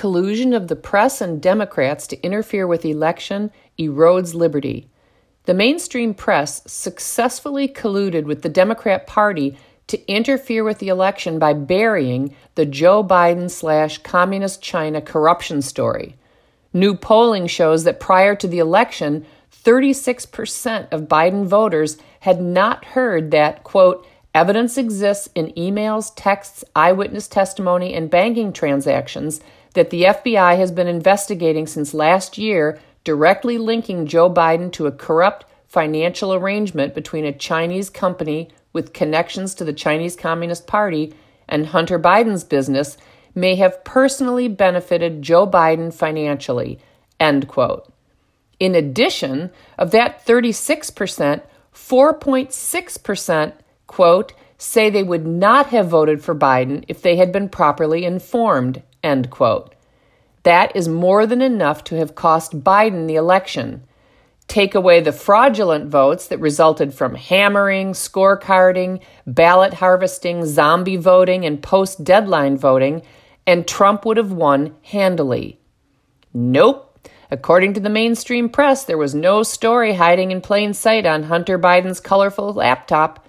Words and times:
collusion 0.00 0.54
of 0.54 0.68
the 0.68 0.76
press 0.76 1.20
and 1.20 1.42
Democrats 1.42 2.06
to 2.06 2.18
interfere 2.22 2.66
with 2.66 2.86
election 2.86 3.50
erodes 3.78 4.34
liberty. 4.34 4.88
The 5.44 5.52
mainstream 5.52 6.14
press 6.14 6.62
successfully 6.66 7.68
colluded 7.68 8.24
with 8.24 8.40
the 8.40 8.48
Democrat 8.48 9.06
Party 9.06 9.58
to 9.88 10.10
interfere 10.10 10.64
with 10.64 10.78
the 10.78 10.88
election 10.88 11.38
by 11.38 11.52
burying 11.52 12.34
the 12.54 12.64
Joe 12.64 13.04
Biden 13.04 13.50
slash 13.50 13.98
Communist 13.98 14.62
China 14.62 15.02
corruption 15.02 15.60
story. 15.60 16.16
New 16.72 16.94
polling 16.94 17.46
shows 17.46 17.84
that 17.84 18.00
prior 18.00 18.34
to 18.36 18.48
the 18.48 18.58
election, 18.58 19.26
36% 19.52 20.90
of 20.92 21.08
Biden 21.08 21.44
voters 21.44 21.98
had 22.20 22.40
not 22.40 22.86
heard 22.86 23.32
that, 23.32 23.64
quote, 23.64 24.06
evidence 24.34 24.78
exists 24.78 25.28
in 25.34 25.52
emails, 25.58 26.10
texts, 26.16 26.64
eyewitness 26.74 27.28
testimony, 27.28 27.92
and 27.92 28.08
banking 28.08 28.50
transactions 28.50 29.42
that 29.74 29.90
the 29.90 30.02
FBI 30.04 30.56
has 30.56 30.72
been 30.72 30.88
investigating 30.88 31.66
since 31.66 31.94
last 31.94 32.38
year, 32.38 32.80
directly 33.04 33.58
linking 33.58 34.06
Joe 34.06 34.28
Biden 34.32 34.72
to 34.72 34.86
a 34.86 34.92
corrupt 34.92 35.44
financial 35.66 36.34
arrangement 36.34 36.94
between 36.94 37.24
a 37.24 37.32
Chinese 37.32 37.90
company 37.90 38.50
with 38.72 38.92
connections 38.92 39.54
to 39.54 39.64
the 39.64 39.72
Chinese 39.72 40.16
Communist 40.16 40.66
Party 40.66 41.14
and 41.48 41.66
Hunter 41.66 41.98
Biden's 41.98 42.44
business 42.44 42.96
may 43.34 43.54
have 43.56 43.84
personally 43.84 44.48
benefited 44.48 45.22
Joe 45.22 45.46
Biden 45.46 45.92
financially. 45.94 46.78
End 47.18 47.48
quote. 47.48 47.92
In 48.58 48.74
addition, 48.74 49.50
of 49.78 49.90
that 49.92 50.24
36%, 50.26 51.42
4.6%, 51.74 53.52
quote, 53.86 54.32
say 54.58 54.90
they 54.90 55.02
would 55.02 55.26
not 55.26 55.68
have 55.68 55.88
voted 55.88 56.22
for 56.22 56.34
Biden 56.34 56.84
if 56.86 57.00
they 57.00 57.16
had 57.16 57.32
been 57.32 57.48
properly 57.48 58.04
informed, 58.04 58.82
end 59.02 59.30
quote. 59.30 59.74
That 60.42 60.74
is 60.74 60.88
more 60.88 61.26
than 61.26 61.42
enough 61.42 61.84
to 61.84 61.96
have 61.96 62.14
cost 62.14 62.64
Biden 62.64 63.06
the 63.06 63.16
election 63.16 63.84
take 64.50 64.74
away 64.74 65.00
the 65.00 65.12
fraudulent 65.12 65.88
votes 65.88 66.26
that 66.26 66.40
resulted 66.40 66.92
from 66.92 67.14
hammering, 67.14 67.92
scorecarding, 67.92 69.00
ballot 69.24 69.74
harvesting, 69.74 70.44
zombie 70.44 70.96
voting, 70.96 71.46
and 71.46 71.62
post 71.62 72.02
deadline 72.02 72.58
voting, 72.58 73.00
and 73.46 73.66
Trump 73.66 74.04
would 74.04 74.16
have 74.16 74.32
won 74.32 74.74
handily. 74.82 75.60
Nope. 76.34 76.86
According 77.30 77.74
to 77.74 77.80
the 77.80 77.88
mainstream 77.88 78.48
press, 78.48 78.84
there 78.84 78.98
was 78.98 79.14
no 79.14 79.44
story 79.44 79.94
hiding 79.94 80.32
in 80.32 80.40
plain 80.40 80.74
sight 80.74 81.06
on 81.06 81.22
Hunter 81.22 81.56
Biden's 81.56 82.00
colorful 82.00 82.52
laptop. 82.52 83.24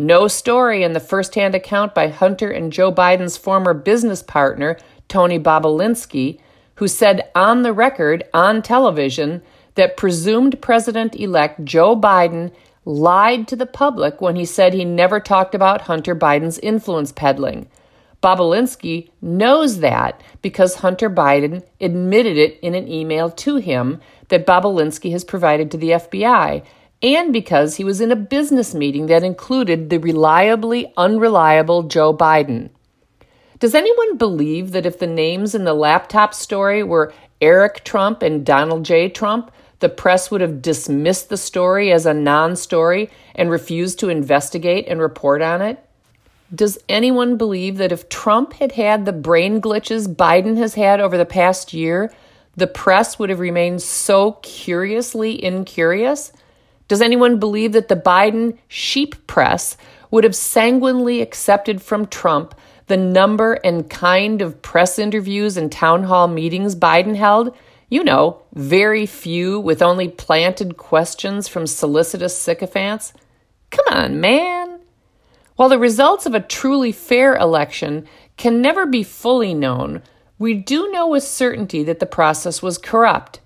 No 0.00 0.28
story 0.28 0.84
in 0.84 0.92
the 0.92 1.00
first 1.00 1.34
hand 1.34 1.56
account 1.56 1.92
by 1.92 2.06
Hunter 2.06 2.48
and 2.52 2.72
Joe 2.72 2.92
Biden's 2.92 3.36
former 3.36 3.74
business 3.74 4.22
partner, 4.22 4.78
Tony 5.08 5.40
Bobulinski, 5.40 6.38
who 6.76 6.86
said 6.86 7.28
on 7.34 7.62
the 7.62 7.72
record, 7.72 8.22
on 8.32 8.62
television, 8.62 9.42
that 9.74 9.96
presumed 9.96 10.62
President 10.62 11.16
elect 11.16 11.64
Joe 11.64 11.96
Biden 11.96 12.52
lied 12.84 13.48
to 13.48 13.56
the 13.56 13.66
public 13.66 14.20
when 14.20 14.36
he 14.36 14.44
said 14.44 14.72
he 14.72 14.84
never 14.84 15.18
talked 15.18 15.54
about 15.54 15.82
Hunter 15.82 16.14
Biden's 16.14 16.60
influence 16.60 17.10
peddling. 17.10 17.68
Bobulinski 18.22 19.10
knows 19.20 19.80
that 19.80 20.22
because 20.42 20.76
Hunter 20.76 21.10
Biden 21.10 21.64
admitted 21.80 22.36
it 22.36 22.58
in 22.60 22.76
an 22.76 22.86
email 22.88 23.30
to 23.30 23.56
him 23.56 24.00
that 24.28 24.46
Bobulinski 24.46 25.10
has 25.10 25.24
provided 25.24 25.72
to 25.72 25.76
the 25.76 25.90
FBI, 25.90 26.64
and 27.02 27.32
because 27.32 27.76
he 27.76 27.84
was 27.84 28.00
in 28.00 28.10
a 28.10 28.16
business 28.16 28.74
meeting 28.74 29.06
that 29.06 29.22
included 29.22 29.88
the 29.88 29.98
reliably 29.98 30.92
unreliable 30.96 31.84
Joe 31.84 32.16
Biden. 32.16 32.70
Does 33.58 33.74
anyone 33.74 34.16
believe 34.16 34.72
that 34.72 34.86
if 34.86 34.98
the 34.98 35.06
names 35.06 35.54
in 35.54 35.64
the 35.64 35.74
laptop 35.74 36.34
story 36.34 36.82
were 36.82 37.12
Eric 37.40 37.84
Trump 37.84 38.22
and 38.22 38.44
Donald 38.44 38.84
J. 38.84 39.08
Trump, 39.08 39.50
the 39.80 39.88
press 39.88 40.30
would 40.30 40.40
have 40.40 40.62
dismissed 40.62 41.28
the 41.28 41.36
story 41.36 41.92
as 41.92 42.04
a 42.04 42.14
non 42.14 42.56
story 42.56 43.10
and 43.34 43.50
refused 43.50 43.98
to 44.00 44.08
investigate 44.08 44.86
and 44.88 45.00
report 45.00 45.40
on 45.42 45.62
it? 45.62 45.84
Does 46.52 46.78
anyone 46.88 47.36
believe 47.36 47.76
that 47.76 47.92
if 47.92 48.08
Trump 48.08 48.54
had 48.54 48.72
had 48.72 49.04
the 49.04 49.12
brain 49.12 49.60
glitches 49.60 50.12
Biden 50.12 50.56
has 50.56 50.74
had 50.74 51.00
over 51.00 51.16
the 51.16 51.26
past 51.26 51.72
year, 51.72 52.12
the 52.56 52.66
press 52.66 53.18
would 53.18 53.30
have 53.30 53.38
remained 53.38 53.82
so 53.82 54.32
curiously 54.42 55.42
incurious? 55.44 56.32
Does 56.88 57.00
anyone 57.00 57.38
believe 57.38 57.72
that 57.72 57.88
the 57.88 57.96
Biden 57.96 58.58
sheep 58.66 59.26
press 59.26 59.76
would 60.10 60.24
have 60.24 60.34
sanguinely 60.34 61.20
accepted 61.20 61.80
from 61.82 62.06
Trump 62.06 62.54
the 62.86 62.96
number 62.96 63.54
and 63.54 63.90
kind 63.90 64.40
of 64.40 64.62
press 64.62 64.98
interviews 64.98 65.56
and 65.56 65.70
town 65.70 66.04
hall 66.04 66.26
meetings 66.26 66.74
Biden 66.74 67.14
held 67.14 67.54
you 67.90 68.04
know, 68.04 68.42
very 68.54 69.06
few 69.06 69.58
with 69.58 69.80
only 69.80 70.08
planted 70.08 70.76
questions 70.76 71.48
from 71.48 71.66
solicitous 71.66 72.36
sycophants? 72.36 73.12
Come 73.70 73.86
on, 73.90 74.20
man. 74.20 74.80
While 75.56 75.70
the 75.70 75.78
results 75.78 76.26
of 76.26 76.34
a 76.34 76.40
truly 76.40 76.92
fair 76.92 77.36
election 77.36 78.06
can 78.36 78.60
never 78.60 78.86
be 78.86 79.02
fully 79.02 79.54
known, 79.54 80.02
we 80.38 80.54
do 80.54 80.90
know 80.90 81.08
with 81.08 81.24
certainty 81.24 81.82
that 81.84 81.98
the 81.98 82.06
process 82.06 82.62
was 82.62 82.78
corrupt. 82.78 83.40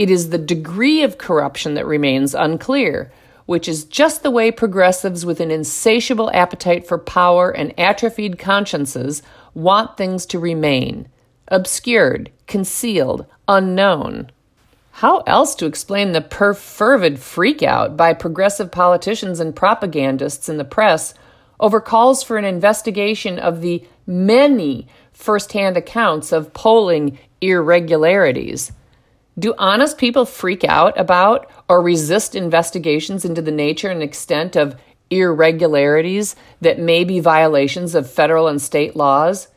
It 0.00 0.08
is 0.08 0.30
the 0.30 0.38
degree 0.38 1.02
of 1.02 1.18
corruption 1.18 1.74
that 1.74 1.84
remains 1.84 2.34
unclear, 2.34 3.12
which 3.44 3.68
is 3.68 3.84
just 3.84 4.22
the 4.22 4.30
way 4.30 4.50
progressives 4.50 5.26
with 5.26 5.40
an 5.40 5.50
insatiable 5.50 6.30
appetite 6.32 6.88
for 6.88 6.96
power 6.96 7.50
and 7.50 7.78
atrophied 7.78 8.38
consciences 8.38 9.22
want 9.52 9.98
things 9.98 10.24
to 10.24 10.38
remain 10.38 11.06
obscured, 11.48 12.30
concealed, 12.46 13.26
unknown. 13.46 14.30
How 14.92 15.18
else 15.26 15.54
to 15.56 15.66
explain 15.66 16.12
the 16.12 16.22
perfervid 16.22 17.18
freakout 17.18 17.94
by 17.94 18.14
progressive 18.14 18.70
politicians 18.70 19.38
and 19.38 19.54
propagandists 19.54 20.48
in 20.48 20.56
the 20.56 20.64
press 20.64 21.12
over 21.58 21.78
calls 21.78 22.22
for 22.22 22.38
an 22.38 22.46
investigation 22.46 23.38
of 23.38 23.60
the 23.60 23.86
many 24.06 24.88
firsthand 25.12 25.76
accounts 25.76 26.32
of 26.32 26.54
polling 26.54 27.18
irregularities? 27.42 28.72
Do 29.40 29.54
honest 29.56 29.96
people 29.96 30.26
freak 30.26 30.64
out 30.64 31.00
about 31.00 31.50
or 31.66 31.80
resist 31.80 32.34
investigations 32.34 33.24
into 33.24 33.40
the 33.40 33.50
nature 33.50 33.88
and 33.88 34.02
extent 34.02 34.54
of 34.54 34.76
irregularities 35.08 36.36
that 36.60 36.78
may 36.78 37.04
be 37.04 37.20
violations 37.20 37.94
of 37.94 38.10
federal 38.10 38.48
and 38.48 38.60
state 38.60 38.94
laws? 38.94 39.48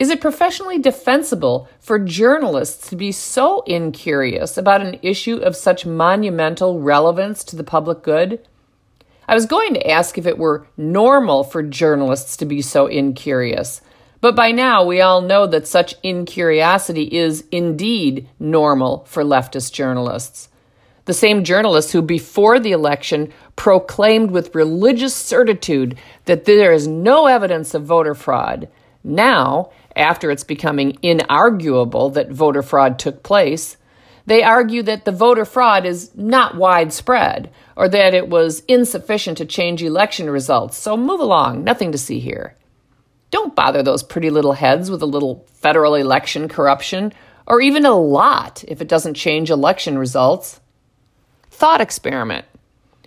Is 0.00 0.10
it 0.10 0.20
professionally 0.20 0.80
defensible 0.80 1.68
for 1.78 2.00
journalists 2.00 2.90
to 2.90 2.96
be 2.96 3.12
so 3.12 3.62
incurious 3.62 4.58
about 4.58 4.84
an 4.84 4.98
issue 5.00 5.36
of 5.36 5.54
such 5.54 5.86
monumental 5.86 6.80
relevance 6.80 7.44
to 7.44 7.54
the 7.54 7.62
public 7.62 8.02
good? 8.02 8.40
I 9.28 9.34
was 9.34 9.46
going 9.46 9.74
to 9.74 9.88
ask 9.88 10.18
if 10.18 10.26
it 10.26 10.38
were 10.38 10.66
normal 10.76 11.44
for 11.44 11.62
journalists 11.62 12.36
to 12.38 12.46
be 12.46 12.60
so 12.60 12.88
incurious, 12.88 13.80
but 14.24 14.34
by 14.34 14.52
now 14.52 14.82
we 14.82 15.02
all 15.02 15.20
know 15.20 15.46
that 15.46 15.66
such 15.66 15.96
incuriosity 16.02 17.14
is 17.14 17.44
indeed 17.52 18.26
normal 18.40 19.04
for 19.04 19.22
leftist 19.22 19.74
journalists. 19.74 20.48
The 21.04 21.12
same 21.12 21.44
journalists 21.44 21.92
who, 21.92 22.00
before 22.00 22.58
the 22.58 22.72
election, 22.72 23.34
proclaimed 23.54 24.30
with 24.30 24.54
religious 24.54 25.14
certitude 25.14 25.98
that 26.24 26.46
there 26.46 26.72
is 26.72 26.88
no 26.88 27.26
evidence 27.26 27.74
of 27.74 27.84
voter 27.84 28.14
fraud, 28.14 28.66
now, 29.04 29.70
after 29.94 30.30
it's 30.30 30.42
becoming 30.42 30.92
inarguable 31.02 32.14
that 32.14 32.30
voter 32.30 32.62
fraud 32.62 32.98
took 32.98 33.22
place, 33.22 33.76
they 34.24 34.42
argue 34.42 34.82
that 34.84 35.04
the 35.04 35.12
voter 35.12 35.44
fraud 35.44 35.84
is 35.84 36.10
not 36.14 36.56
widespread 36.56 37.50
or 37.76 37.90
that 37.90 38.14
it 38.14 38.30
was 38.30 38.60
insufficient 38.60 39.36
to 39.36 39.44
change 39.44 39.82
election 39.82 40.30
results. 40.30 40.78
So 40.78 40.96
move 40.96 41.20
along, 41.20 41.62
nothing 41.62 41.92
to 41.92 41.98
see 41.98 42.20
here. 42.20 42.56
Don't 43.34 43.56
bother 43.56 43.82
those 43.82 44.04
pretty 44.04 44.30
little 44.30 44.52
heads 44.52 44.92
with 44.92 45.02
a 45.02 45.06
little 45.06 45.44
federal 45.54 45.96
election 45.96 46.48
corruption, 46.48 47.12
or 47.48 47.60
even 47.60 47.84
a 47.84 47.92
lot 47.92 48.62
if 48.68 48.80
it 48.80 48.86
doesn't 48.86 49.14
change 49.14 49.50
election 49.50 49.98
results. 49.98 50.60
Thought 51.50 51.80
experiment 51.80 52.44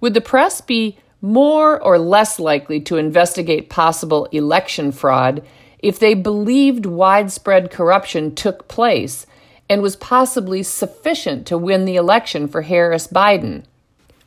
Would 0.00 0.14
the 0.14 0.20
press 0.20 0.60
be 0.60 0.98
more 1.20 1.80
or 1.80 2.00
less 2.00 2.40
likely 2.40 2.80
to 2.80 2.96
investigate 2.96 3.70
possible 3.70 4.24
election 4.32 4.90
fraud 4.90 5.46
if 5.78 6.00
they 6.00 6.14
believed 6.14 6.84
widespread 6.84 7.70
corruption 7.70 8.34
took 8.34 8.66
place 8.66 9.24
and 9.70 9.82
was 9.82 9.94
possibly 9.94 10.64
sufficient 10.64 11.46
to 11.46 11.56
win 11.56 11.84
the 11.84 11.94
election 11.94 12.48
for 12.48 12.62
Harris 12.62 13.06
Biden. 13.06 13.62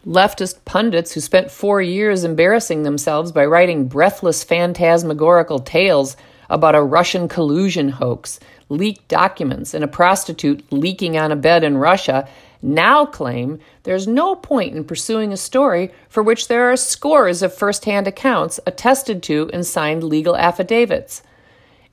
Leftist 0.05 0.65
pundits 0.65 1.11
who 1.11 1.19
spent 1.19 1.51
four 1.51 1.79
years 1.79 2.23
embarrassing 2.23 2.81
themselves 2.81 3.31
by 3.31 3.45
writing 3.45 3.87
breathless 3.87 4.43
phantasmagorical 4.43 5.59
tales 5.59 6.17
about 6.49 6.73
a 6.73 6.81
Russian 6.81 7.27
collusion 7.27 7.89
hoax, 7.89 8.39
leaked 8.67 9.07
documents, 9.07 9.75
and 9.75 9.83
a 9.83 9.87
prostitute 9.87 10.63
leaking 10.71 11.17
on 11.17 11.31
a 11.31 11.35
bed 11.35 11.63
in 11.63 11.77
Russia 11.77 12.27
now 12.63 13.05
claim 13.05 13.59
there's 13.83 14.07
no 14.07 14.35
point 14.35 14.75
in 14.75 14.83
pursuing 14.83 15.31
a 15.33 15.37
story 15.37 15.91
for 16.09 16.23
which 16.23 16.47
there 16.47 16.71
are 16.71 16.77
scores 16.77 17.43
of 17.43 17.53
first 17.53 17.85
hand 17.85 18.07
accounts 18.07 18.59
attested 18.65 19.21
to 19.23 19.49
and 19.53 19.65
signed 19.65 20.03
legal 20.03 20.35
affidavits. 20.35 21.21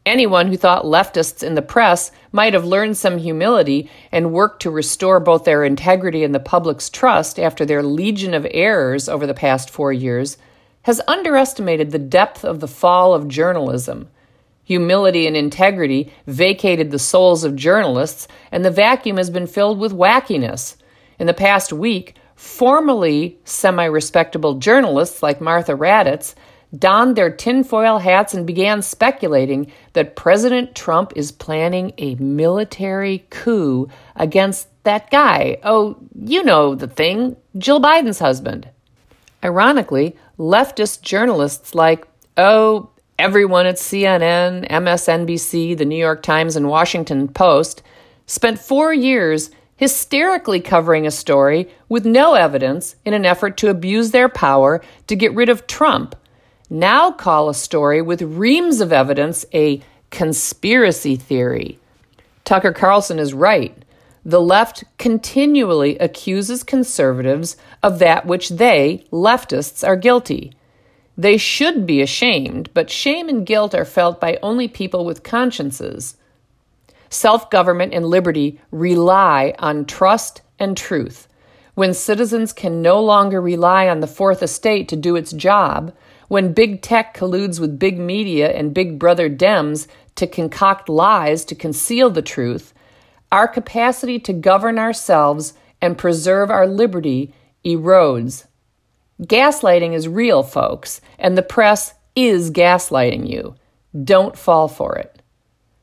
Anyone 0.09 0.47
who 0.47 0.57
thought 0.57 0.87
leftists 0.87 1.43
in 1.43 1.55
the 1.55 1.61
press 1.61 2.11
might 2.33 2.55
have 2.55 2.65
learned 2.65 2.97
some 2.97 3.19
humility 3.19 3.91
and 4.11 4.33
worked 4.33 4.63
to 4.63 4.71
restore 4.71 5.21
both 5.21 5.45
their 5.45 5.65
integrity 5.65 6.25
and 6.25 6.35
the 6.35 6.41
public's 6.41 6.89
trust 6.89 7.39
after 7.39 7.67
their 7.67 7.83
legion 7.83 8.33
of 8.33 8.47
errors 8.53 9.07
over 9.07 9.27
the 9.27 9.35
past 9.35 9.69
four 9.69 9.93
years 9.93 10.39
has 10.85 11.03
underestimated 11.07 11.91
the 11.91 11.99
depth 11.99 12.43
of 12.43 12.61
the 12.61 12.67
fall 12.67 13.13
of 13.13 13.29
journalism. 13.29 14.09
Humility 14.65 15.27
and 15.27 15.37
integrity 15.37 16.11
vacated 16.27 16.91
the 16.91 16.99
souls 16.99 17.45
of 17.45 17.55
journalists, 17.55 18.27
and 18.51 18.65
the 18.65 18.71
vacuum 18.71 19.19
has 19.19 19.29
been 19.29 19.47
filled 19.47 19.79
with 19.79 19.93
wackiness. 19.93 20.77
In 21.19 21.27
the 21.27 21.35
past 21.35 21.71
week, 21.71 22.15
formerly 22.35 23.39
semi 23.45 23.85
respectable 23.85 24.55
journalists 24.55 25.23
like 25.23 25.43
Martha 25.43 25.75
Raddatz 25.75 26.35
donned 26.77 27.17
their 27.17 27.31
tinfoil 27.31 27.99
hats 27.99 28.35
and 28.35 28.47
began 28.47 28.83
speculating 28.83 29.71
that 29.95 30.17
President 30.17 30.75
Trump 30.75 31.13
is 31.17 31.33
planning 31.33 31.93
a 31.99 32.15
military 32.17 33.27
coup 33.31 33.89
against 34.17 34.69
that 34.85 35.11
guy. 35.11 35.59
Oh, 35.63 35.97
you 36.15 36.43
know 36.43 36.75
the 36.75 36.89
thing, 36.89 37.37
Jill 37.57 37.81
Biden's 37.81 38.19
husband. 38.19 38.69
Ironically, 39.43 40.17
leftist 40.39 41.03
journalists 41.03 41.75
like, 41.75 42.07
oh, 42.37 42.91
everyone 43.19 43.67
at 43.67 43.77
CNN, 43.77 44.69
MSNBC, 44.69 45.77
the 45.77 45.85
New 45.85 45.97
York 45.97 46.23
Times, 46.23 46.57
and 46.57 46.69
Washington 46.69 47.29
Post 47.29 47.83
spent 48.27 48.59
four 48.59 48.93
years 48.93 49.51
hysterically 49.77 50.61
covering 50.61 51.07
a 51.07 51.11
story 51.11 51.69
with 51.89 52.05
no 52.05 52.35
evidence 52.35 52.97
in 53.05 53.15
an 53.15 53.25
effort 53.25 53.57
to 53.57 53.71
abuse 53.71 54.11
their 54.11 54.29
power 54.29 54.83
to 55.07 55.17
get 55.17 55.35
rid 55.35 55.49
of 55.49 55.67
Trump. 55.67 56.15
Now 56.71 57.11
call 57.11 57.49
a 57.49 57.55
story 57.55 58.03
with 58.03 58.21
reams 58.21 58.81
of 58.81 58.93
evidence 58.93 59.47
a 59.55 59.83
conspiracy 60.11 61.17
theory. 61.17 61.79
Tucker 62.45 62.73
Carlson 62.73 63.19
is 63.19 63.33
right. 63.33 63.75
The 64.25 64.41
left 64.41 64.85
continually 64.99 65.97
accuses 65.99 66.63
conservatives 66.63 67.57
of 67.83 67.99
that 68.01 68.27
which 68.27 68.51
they, 68.51 69.07
leftists, 69.11 69.87
are 69.87 69.97
guilty. 69.97 70.53
They 71.17 71.39
should 71.39 71.87
be 71.87 72.03
ashamed, 72.03 72.69
but 72.75 72.91
shame 72.91 73.29
and 73.29 73.47
guilt 73.47 73.75
are 73.75 73.87
felt 73.87 74.21
by 74.21 74.39
only 74.43 74.69
people 74.69 75.07
with 75.07 75.23
consciences. 75.23 76.17
Self 77.09 77.49
government 77.51 77.95
and 77.95 78.07
liberty 78.07 78.61
rely 78.71 79.55
on 79.59 79.87
trust 79.87 80.43
and 80.59 80.77
truth. 80.77 81.27
When 81.75 81.95
citizens 81.95 82.53
can 82.53 82.83
no 82.83 83.01
longer 83.01 83.41
rely 83.41 83.89
on 83.89 84.01
the 84.01 84.07
Fourth 84.07 84.43
Estate 84.43 84.89
to 84.89 84.97
do 84.97 85.17
its 85.17 85.33
job, 85.33 85.95
when 86.29 86.53
big 86.53 86.83
tech 86.83 87.15
colludes 87.15 87.59
with 87.59 87.79
big 87.79 87.99
media 87.99 88.51
and 88.51 88.75
big 88.75 88.99
brother 88.99 89.29
Dems 89.29 89.87
to 90.15 90.27
concoct 90.27 90.89
lies 90.89 91.45
to 91.47 91.55
conceal 91.55 92.11
the 92.11 92.23
truth, 92.23 92.73
our 93.33 93.49
capacity 93.49 94.19
to 94.21 94.33
govern 94.33 94.79
ourselves 94.79 95.55
and 95.81 95.99
preserve 95.99 96.51
our 96.51 96.67
liberty 96.67 97.35
erodes. 97.65 98.47
Gaslighting 99.23 99.95
is 99.95 100.09
real, 100.09 100.43
folks, 100.43 101.01
and 101.19 101.37
the 101.37 101.43
press 101.43 101.95
is 102.15 102.51
gaslighting 102.51 103.29
you. 103.29 103.55
Don't 104.05 104.37
fall 104.37 104.69
for 104.69 104.97
it. 104.97 105.23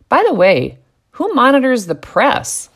By 0.10 0.24
the 0.28 0.34
way, 0.34 0.78
who 1.12 1.34
monitors 1.34 1.86
the 1.86 1.96
press? 1.96 2.70